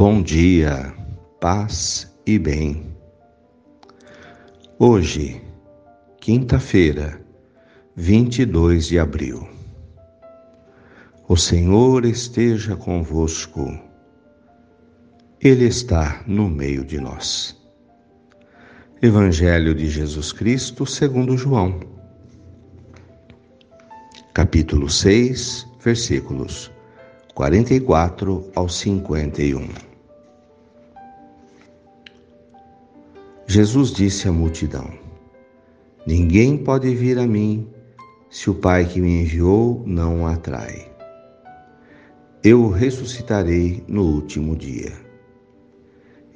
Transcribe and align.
Bom 0.00 0.22
dia, 0.22 0.94
paz 1.42 2.10
e 2.24 2.38
bem. 2.38 2.96
Hoje, 4.78 5.42
quinta-feira, 6.18 7.20
22 7.96 8.86
de 8.86 8.98
abril. 8.98 9.46
O 11.28 11.36
Senhor 11.36 12.06
esteja 12.06 12.76
convosco, 12.76 13.78
Ele 15.38 15.66
está 15.66 16.22
no 16.26 16.48
meio 16.48 16.82
de 16.82 16.98
nós. 16.98 17.54
Evangelho 19.02 19.74
de 19.74 19.86
Jesus 19.86 20.32
Cristo 20.32 20.86
segundo 20.86 21.36
João, 21.36 21.78
capítulo 24.32 24.88
6, 24.88 25.66
versículos 25.78 26.72
44 27.34 28.50
ao 28.54 28.66
51. 28.66 29.89
Jesus 33.52 33.90
disse 33.90 34.28
à 34.28 34.32
multidão: 34.32 34.88
Ninguém 36.06 36.56
pode 36.56 36.94
vir 36.94 37.18
a 37.18 37.26
mim 37.26 37.68
se 38.30 38.48
o 38.48 38.54
Pai 38.54 38.84
que 38.84 39.00
me 39.00 39.22
enviou 39.22 39.82
não 39.84 40.22
o 40.22 40.26
atrai. 40.28 40.88
Eu 42.44 42.62
o 42.62 42.70
ressuscitarei 42.70 43.82
no 43.88 44.04
último 44.04 44.54
dia. 44.54 44.92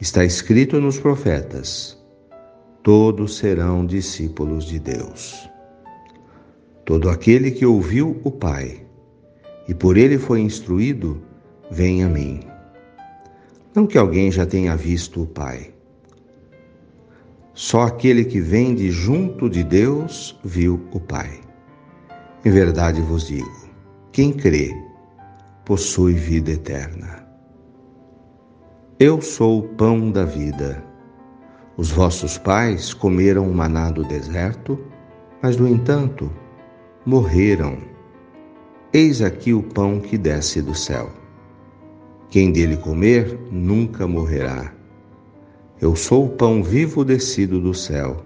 Está 0.00 0.24
escrito 0.24 0.80
nos 0.80 0.98
profetas: 0.98 1.96
todos 2.82 3.36
serão 3.36 3.86
discípulos 3.86 4.64
de 4.64 4.80
Deus. 4.80 5.48
Todo 6.84 7.08
aquele 7.08 7.52
que 7.52 7.64
ouviu 7.64 8.20
o 8.24 8.30
Pai 8.32 8.84
e 9.68 9.72
por 9.72 9.96
ele 9.96 10.18
foi 10.18 10.40
instruído, 10.40 11.22
vem 11.70 12.02
a 12.02 12.08
mim. 12.08 12.40
Não 13.72 13.86
que 13.86 13.98
alguém 13.98 14.32
já 14.32 14.44
tenha 14.44 14.76
visto 14.76 15.22
o 15.22 15.26
Pai 15.28 15.73
só 17.54 17.82
aquele 17.82 18.24
que 18.24 18.40
vem 18.40 18.74
de 18.74 18.90
junto 18.90 19.48
de 19.48 19.62
Deus 19.62 20.38
viu 20.44 20.86
o 20.92 20.98
Pai. 20.98 21.40
Em 22.44 22.50
verdade 22.50 23.00
vos 23.00 23.28
digo: 23.28 23.68
quem 24.12 24.32
crê 24.32 24.74
possui 25.64 26.14
vida 26.14 26.50
eterna. 26.50 27.24
Eu 28.98 29.22
sou 29.22 29.60
o 29.60 29.68
pão 29.74 30.10
da 30.10 30.24
vida. 30.24 30.84
Os 31.76 31.90
vossos 31.90 32.38
pais 32.38 32.92
comeram 32.92 33.48
o 33.48 33.54
maná 33.54 33.90
do 33.90 34.04
deserto, 34.04 34.78
mas, 35.42 35.56
no 35.56 35.66
entanto, 35.66 36.30
morreram. 37.04 37.78
Eis 38.92 39.20
aqui 39.22 39.52
o 39.52 39.62
pão 39.62 40.00
que 40.00 40.16
desce 40.16 40.60
do 40.62 40.74
céu. 40.74 41.10
Quem 42.30 42.52
dele 42.52 42.76
comer 42.76 43.38
nunca 43.50 44.06
morrerá. 44.06 44.73
Eu 45.80 45.96
sou 45.96 46.26
o 46.26 46.30
pão 46.30 46.62
vivo 46.62 47.04
descido 47.04 47.60
do 47.60 47.74
céu. 47.74 48.24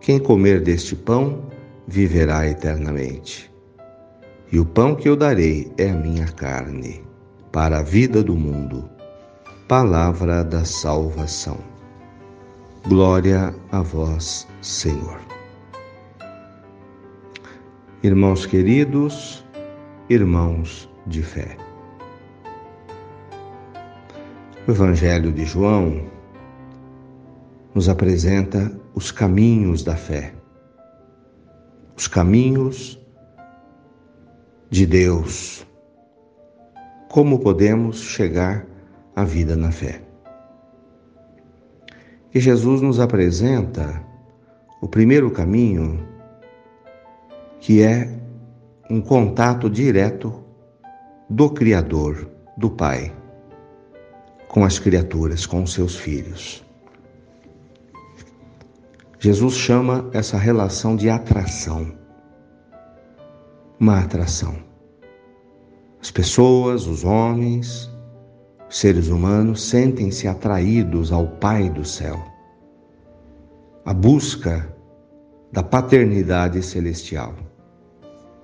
Quem 0.00 0.20
comer 0.20 0.60
deste 0.60 0.94
pão 0.94 1.42
viverá 1.88 2.46
eternamente. 2.46 3.52
E 4.50 4.60
o 4.60 4.64
pão 4.64 4.94
que 4.94 5.08
eu 5.08 5.16
darei 5.16 5.72
é 5.76 5.90
a 5.90 5.94
minha 5.94 6.26
carne, 6.26 7.02
para 7.50 7.80
a 7.80 7.82
vida 7.82 8.22
do 8.22 8.36
mundo. 8.36 8.88
Palavra 9.66 10.44
da 10.44 10.64
salvação. 10.64 11.58
Glória 12.86 13.52
a 13.72 13.80
vós, 13.80 14.46
Senhor. 14.60 15.20
Irmãos 18.04 18.46
queridos, 18.46 19.44
irmãos 20.08 20.88
de 21.06 21.22
fé. 21.22 21.56
O 24.68 24.70
Evangelho 24.70 25.32
de 25.32 25.44
João 25.44 26.21
nos 27.74 27.88
apresenta 27.88 28.70
os 28.94 29.10
caminhos 29.10 29.82
da 29.82 29.96
fé, 29.96 30.34
os 31.96 32.06
caminhos 32.06 33.00
de 34.70 34.86
Deus. 34.86 35.66
Como 37.08 37.38
podemos 37.38 38.00
chegar 38.00 38.66
à 39.14 39.24
vida 39.24 39.56
na 39.56 39.70
fé? 39.70 40.02
E 42.34 42.40
Jesus 42.40 42.80
nos 42.80 42.98
apresenta 42.98 44.02
o 44.80 44.88
primeiro 44.88 45.30
caminho, 45.30 46.06
que 47.60 47.82
é 47.82 48.08
um 48.90 49.00
contato 49.00 49.68
direto 49.68 50.42
do 51.28 51.50
Criador, 51.50 52.28
do 52.56 52.70
Pai, 52.70 53.14
com 54.48 54.64
as 54.64 54.78
criaturas, 54.78 55.46
com 55.46 55.62
os 55.62 55.72
seus 55.72 55.96
filhos. 55.96 56.64
Jesus 59.22 59.54
chama 59.54 60.10
essa 60.12 60.36
relação 60.36 60.96
de 60.96 61.08
atração. 61.08 61.92
Uma 63.78 64.00
atração. 64.00 64.56
As 66.00 66.10
pessoas, 66.10 66.88
os 66.88 67.04
homens, 67.04 67.88
os 68.68 68.76
seres 68.76 69.06
humanos 69.06 69.62
sentem-se 69.62 70.26
atraídos 70.26 71.12
ao 71.12 71.28
Pai 71.28 71.70
do 71.70 71.84
céu. 71.84 72.20
A 73.84 73.94
busca 73.94 74.68
da 75.52 75.62
paternidade 75.62 76.60
celestial. 76.60 77.32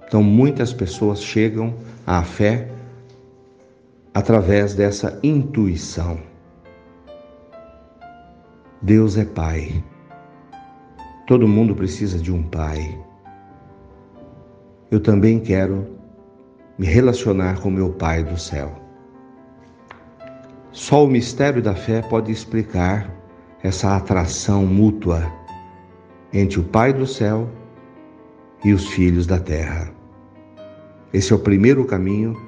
Então, 0.07 0.23
muitas 0.23 0.73
pessoas 0.73 1.21
chegam 1.21 1.75
à 2.07 2.23
fé 2.23 2.71
através 4.15 4.75
dessa 4.75 5.19
intuição. 5.25 6.21
Deus 8.81 9.17
é 9.17 9.25
Pai. 9.25 9.83
Todo 11.29 11.47
mundo 11.47 11.75
precisa 11.75 12.17
de 12.19 12.33
um 12.33 12.43
pai. 12.43 12.99
Eu 14.91 14.99
também 14.99 15.39
quero 15.39 15.87
me 16.79 16.87
relacionar 16.87 17.61
com 17.61 17.71
meu 17.71 17.91
Pai 17.93 18.25
do 18.25 18.39
céu. 18.41 18.75
Só 20.73 21.05
o 21.05 21.07
mistério 21.07 21.61
da 21.61 21.75
fé 21.75 22.01
pode 22.01 22.33
explicar 22.33 23.15
essa 23.63 23.95
atração 23.95 24.65
mútua 24.65 25.31
entre 26.33 26.61
o 26.61 26.65
Pai 26.65 26.95
do 26.95 27.07
céu 27.07 27.47
e 28.65 28.73
os 28.73 28.89
filhos 28.89 29.27
da 29.27 29.39
terra. 29.39 29.93
Esse 31.13 31.35
é 31.35 31.37
o 31.37 31.41
primeiro 31.41 31.85
caminho 31.85 32.41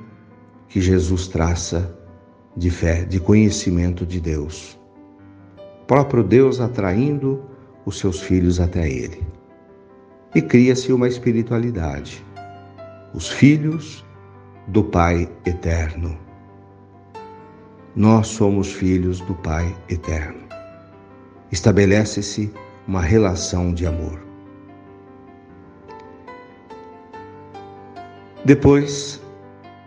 que 0.69 0.81
Jesus 0.81 1.29
traça 1.29 1.95
de 2.57 2.71
fé, 2.71 3.05
de 3.05 3.21
conhecimento 3.21 4.07
de 4.07 4.19
Deus. 4.19 4.81
O 5.83 5.85
próprio 5.85 6.25
Deus 6.25 6.63
atraindo 6.63 7.50
os 7.91 7.99
seus 7.99 8.21
filhos 8.21 8.61
até 8.61 8.89
ele. 8.89 9.21
E 10.33 10.41
cria-se 10.41 10.93
uma 10.93 11.09
espiritualidade, 11.09 12.25
os 13.13 13.29
filhos 13.29 14.07
do 14.69 14.85
Pai 14.85 15.29
eterno. 15.45 16.17
Nós 17.97 18.29
somos 18.29 18.73
filhos 18.73 19.19
do 19.21 19.35
Pai 19.35 19.77
eterno. 19.89 20.39
Estabelece-se 21.51 22.53
uma 22.87 23.01
relação 23.01 23.75
de 23.75 23.85
amor. 23.87 24.21
Depois, 28.45 29.21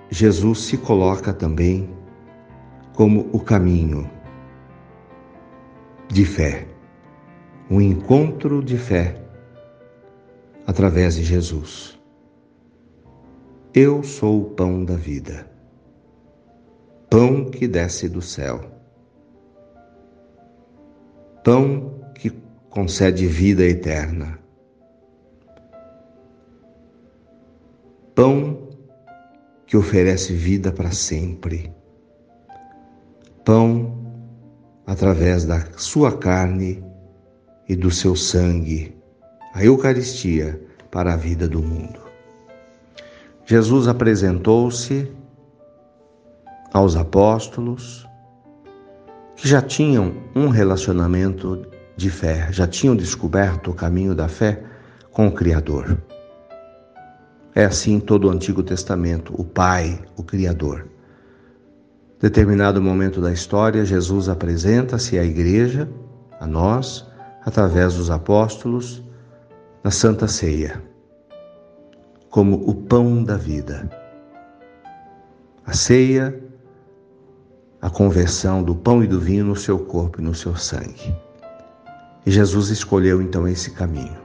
Jesus 0.10 0.60
se 0.60 0.78
coloca 0.78 1.32
também 1.32 1.90
como 2.94 3.30
o 3.32 3.40
caminho 3.40 4.10
de 6.10 6.26
fé 6.26 6.73
um 7.74 7.82
encontro 7.82 8.64
de 8.64 8.78
fé 8.78 9.20
através 10.68 11.16
de 11.16 11.24
Jesus. 11.24 12.00
Eu 13.74 14.04
sou 14.04 14.42
o 14.42 14.50
pão 14.52 14.86
da 14.86 14.96
vida, 14.96 15.50
pão 17.10 17.50
que 17.50 17.68
desce 17.68 18.08
do 18.08 18.22
céu, 18.22 18.62
pão 21.44 22.00
que 22.14 22.30
concede 22.70 23.26
vida 23.26 23.64
eterna, 23.64 24.38
pão 28.14 28.70
que 29.66 29.76
oferece 29.76 30.32
vida 30.32 30.72
para 30.72 30.92
sempre, 30.92 31.74
pão 33.44 33.98
através 34.86 35.44
da 35.44 35.60
sua 35.76 36.16
carne 36.16 36.93
e 37.68 37.76
do 37.76 37.90
seu 37.92 38.16
sangue, 38.16 38.96
a 39.54 39.64
Eucaristia 39.64 40.60
para 40.92 41.14
a 41.14 41.18
vida 41.18 41.48
do 41.48 41.62
mundo. 41.62 42.00
Jesus 43.46 43.88
apresentou-se 43.88 45.12
aos 46.72 46.96
apóstolos 46.96 48.08
que 49.36 49.48
já 49.48 49.62
tinham 49.62 50.14
um 50.36 50.48
relacionamento 50.48 51.66
de 51.96 52.10
fé, 52.10 52.48
já 52.52 52.68
tinham 52.68 52.96
descoberto 52.96 53.72
o 53.72 53.74
caminho 53.74 54.16
da 54.16 54.28
fé 54.28 54.64
com 55.12 55.28
o 55.28 55.32
Criador. 55.32 55.98
É 57.56 57.66
assim 57.66 58.00
todo 58.00 58.28
o 58.28 58.32
Antigo 58.32 58.64
Testamento, 58.64 59.34
o 59.40 59.44
Pai, 59.44 60.00
o 60.18 60.24
Criador. 60.24 60.88
Determinado 62.20 62.82
momento 62.82 63.22
da 63.22 63.32
história, 63.32 63.86
Jesus 63.86 64.30
apresenta-se 64.30 65.20
à 65.20 65.24
igreja, 65.24 65.88
a 66.40 66.48
nós, 66.48 67.06
através 67.46 67.96
dos 67.96 68.10
apóstolos, 68.10 69.04
na 69.84 69.92
Santa 69.92 70.28
Ceia, 70.28 70.82
como 72.30 72.68
o 72.70 72.74
pão 72.74 73.24
da 73.24 73.36
vida. 73.36 73.90
A 75.66 75.74
ceia, 75.74 76.42
a 77.82 77.90
conversão 77.90 78.64
do 78.64 78.76
pão 78.76 79.04
e 79.04 79.08
do 79.08 79.20
vinho 79.20 79.46
no 79.46 79.56
seu 79.56 79.80
corpo 79.80 80.22
e 80.22 80.24
no 80.24 80.34
seu 80.34 80.56
sangue. 80.56 81.16
E 82.26 82.32
Jesus 82.32 82.70
escolheu 82.70 83.22
então 83.22 83.48
esse 83.48 83.72
caminho 83.72 84.24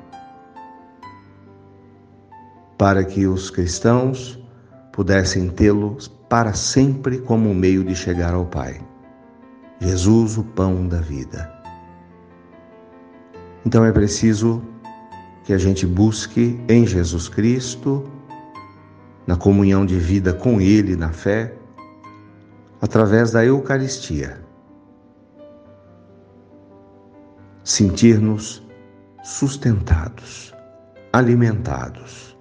para 2.79 3.05
que 3.05 3.26
os 3.26 3.50
cristãos 3.50 4.38
pudessem 4.93 5.49
tê-lo 5.50 5.99
para 6.29 6.55
sempre 6.55 7.19
como 7.19 7.50
um 7.50 7.55
meio 7.55 7.82
de 7.85 7.94
chegar 7.94 8.32
ao 8.32 8.47
Pai. 8.47 8.81
Jesus, 9.81 10.38
o 10.38 10.44
pão 10.44 10.87
da 10.87 11.00
vida. 11.00 11.57
Então 13.69 13.85
é 13.85 13.93
preciso 13.93 14.62
que 15.44 15.53
a 15.53 15.59
gente 15.59 15.87
busque 15.87 16.59
em 16.70 16.87
Jesus 16.87 17.29
Cristo, 17.29 18.03
na 19.26 19.37
comunhão 19.37 19.85
de 19.85 19.99
vida 19.99 20.32
com 20.32 20.59
Ele, 20.59 20.97
na 20.97 21.12
fé, 21.12 21.55
através 22.81 23.31
da 23.31 23.44
Eucaristia, 23.44 24.41
sentir-nos 27.62 28.67
sustentados, 29.23 30.55
alimentados 31.12 32.38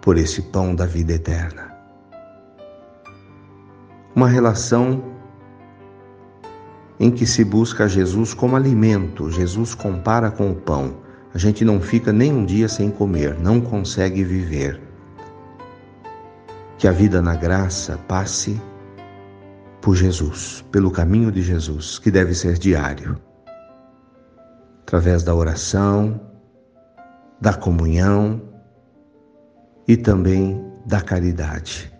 por 0.00 0.16
esse 0.16 0.40
pão 0.40 0.72
da 0.72 0.86
vida 0.86 1.14
eterna. 1.14 1.76
Uma 4.14 4.28
relação 4.28 5.02
em 7.04 7.10
que 7.10 7.26
se 7.26 7.44
busca 7.44 7.86
Jesus 7.86 8.32
como 8.32 8.56
alimento, 8.56 9.30
Jesus 9.30 9.74
compara 9.74 10.30
com 10.30 10.50
o 10.50 10.54
pão. 10.54 10.96
A 11.34 11.36
gente 11.36 11.62
não 11.62 11.78
fica 11.78 12.10
nem 12.14 12.32
um 12.32 12.46
dia 12.46 12.66
sem 12.66 12.90
comer, 12.90 13.38
não 13.38 13.60
consegue 13.60 14.24
viver. 14.24 14.80
Que 16.78 16.88
a 16.88 16.92
vida 16.92 17.20
na 17.20 17.36
graça 17.36 17.98
passe 18.08 18.58
por 19.82 19.94
Jesus, 19.94 20.64
pelo 20.72 20.90
caminho 20.90 21.30
de 21.30 21.42
Jesus, 21.42 21.98
que 21.98 22.10
deve 22.10 22.34
ser 22.34 22.56
diário, 22.56 23.20
através 24.80 25.22
da 25.22 25.34
oração, 25.34 26.18
da 27.38 27.52
comunhão, 27.52 28.40
e 29.86 29.94
também 29.94 30.58
da 30.86 31.02
caridade. 31.02 31.92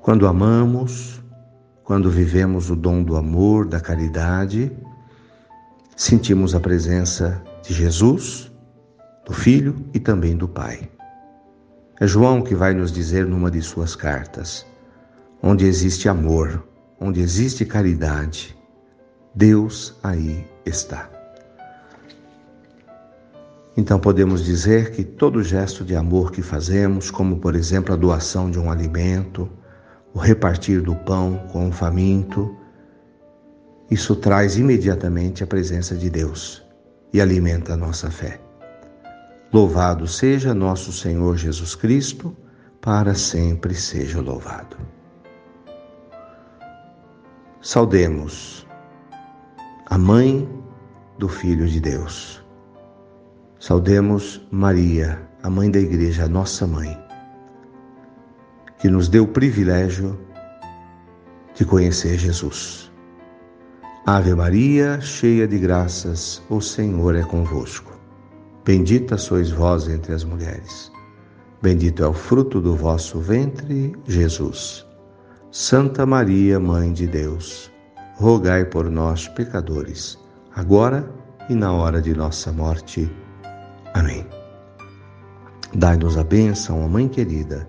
Quando 0.00 0.26
amamos, 0.26 1.22
quando 1.90 2.08
vivemos 2.08 2.70
o 2.70 2.76
dom 2.76 3.02
do 3.02 3.16
amor, 3.16 3.66
da 3.66 3.80
caridade, 3.80 4.70
sentimos 5.96 6.54
a 6.54 6.60
presença 6.60 7.42
de 7.64 7.74
Jesus, 7.74 8.48
do 9.26 9.32
Filho 9.32 9.74
e 9.92 9.98
também 9.98 10.36
do 10.36 10.46
Pai. 10.46 10.88
É 11.98 12.06
João 12.06 12.42
que 12.42 12.54
vai 12.54 12.74
nos 12.74 12.92
dizer 12.92 13.26
numa 13.26 13.50
de 13.50 13.60
suas 13.60 13.96
cartas: 13.96 14.64
onde 15.42 15.66
existe 15.66 16.08
amor, 16.08 16.64
onde 17.00 17.20
existe 17.20 17.64
caridade, 17.64 18.56
Deus 19.34 19.96
aí 20.00 20.46
está. 20.64 21.10
Então 23.76 23.98
podemos 23.98 24.44
dizer 24.44 24.92
que 24.92 25.02
todo 25.02 25.42
gesto 25.42 25.84
de 25.84 25.96
amor 25.96 26.30
que 26.30 26.40
fazemos, 26.40 27.10
como 27.10 27.40
por 27.40 27.56
exemplo 27.56 27.92
a 27.92 27.96
doação 27.96 28.48
de 28.48 28.60
um 28.60 28.70
alimento, 28.70 29.50
o 30.14 30.18
repartir 30.18 30.82
do 30.82 30.94
pão 30.94 31.46
com 31.52 31.68
o 31.68 31.72
faminto, 31.72 32.56
isso 33.90 34.16
traz 34.16 34.56
imediatamente 34.56 35.42
a 35.42 35.46
presença 35.46 35.96
de 35.96 36.10
Deus 36.10 36.62
e 37.12 37.20
alimenta 37.20 37.74
a 37.74 37.76
nossa 37.76 38.10
fé. 38.10 38.40
Louvado 39.52 40.06
seja 40.06 40.54
nosso 40.54 40.92
Senhor 40.92 41.36
Jesus 41.36 41.74
Cristo, 41.74 42.36
para 42.80 43.14
sempre 43.14 43.74
seja 43.74 44.20
louvado. 44.20 44.76
Saudemos 47.60 48.66
a 49.86 49.98
mãe 49.98 50.48
do 51.18 51.28
Filho 51.28 51.66
de 51.66 51.80
Deus 51.80 52.40
Saudemos 53.60 54.40
Maria, 54.50 55.20
a 55.42 55.50
mãe 55.50 55.70
da 55.70 55.78
Igreja, 55.78 56.24
a 56.24 56.28
nossa 56.28 56.66
mãe, 56.66 56.98
que 58.80 58.88
nos 58.88 59.08
deu 59.08 59.24
o 59.24 59.28
privilégio 59.28 60.18
de 61.54 61.64
conhecer 61.64 62.18
Jesus. 62.18 62.90
Ave 64.06 64.34
Maria, 64.34 65.00
cheia 65.00 65.46
de 65.46 65.58
graças, 65.58 66.42
o 66.48 66.60
Senhor 66.60 67.14
é 67.14 67.22
convosco. 67.22 67.92
Bendita 68.64 69.18
sois 69.18 69.50
vós 69.50 69.88
entre 69.88 70.14
as 70.14 70.24
mulheres. 70.24 70.90
Bendito 71.60 72.02
é 72.02 72.08
o 72.08 72.14
fruto 72.14 72.60
do 72.60 72.74
vosso 72.74 73.18
ventre, 73.20 73.94
Jesus. 74.06 74.86
Santa 75.52 76.06
Maria, 76.06 76.58
Mãe 76.58 76.92
de 76.92 77.06
Deus, 77.06 77.70
rogai 78.14 78.64
por 78.64 78.90
nós, 78.90 79.28
pecadores, 79.28 80.18
agora 80.54 81.08
e 81.50 81.54
na 81.54 81.72
hora 81.72 82.00
de 82.00 82.14
nossa 82.14 82.50
morte. 82.50 83.10
Amém. 83.92 84.26
Dai-nos 85.74 86.16
a 86.16 86.24
bênção, 86.24 86.82
ó 86.82 86.88
Mãe 86.88 87.08
querida, 87.08 87.68